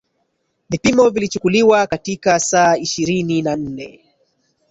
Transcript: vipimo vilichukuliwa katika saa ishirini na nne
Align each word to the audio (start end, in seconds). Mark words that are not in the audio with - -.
vipimo 0.69 1.09
vilichukuliwa 1.09 1.87
katika 1.87 2.39
saa 2.39 2.77
ishirini 2.77 3.41
na 3.41 3.55
nne 3.55 3.99